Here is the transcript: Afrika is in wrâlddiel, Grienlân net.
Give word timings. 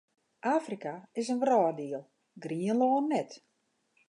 Afrika 0.57 0.93
is 1.21 1.27
in 1.33 1.41
wrâlddiel, 1.45 2.03
Grienlân 2.43 3.05
net. 3.11 3.31